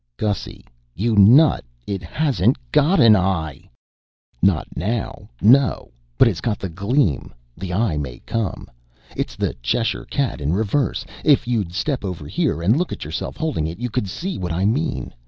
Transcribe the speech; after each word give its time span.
"Gussy, 0.17 0.65
you 0.95 1.15
nut, 1.15 1.63
it 1.85 2.01
hasn't 2.01 2.57
got 2.71 2.99
an 2.99 3.15
eye." 3.15 3.69
"Not 4.41 4.67
now, 4.75 5.29
no, 5.43 5.91
but 6.17 6.27
it's 6.27 6.41
got 6.41 6.57
the 6.57 6.69
gleam 6.69 7.31
the 7.55 7.71
eye 7.71 7.97
may 7.99 8.17
come. 8.25 8.67
It's 9.15 9.35
the 9.35 9.53
Cheshire 9.61 10.05
cat 10.05 10.41
in 10.41 10.53
reverse. 10.53 11.05
If 11.23 11.47
you'd 11.47 11.71
step 11.73 12.03
over 12.03 12.25
here 12.27 12.63
and 12.63 12.75
look 12.77 12.91
at 12.91 13.05
yourself 13.05 13.37
holding 13.37 13.67
it, 13.67 13.77
you 13.77 13.91
could 13.91 14.09
see 14.09 14.39
what 14.39 14.51
I 14.51 14.65
mean. 14.65 15.13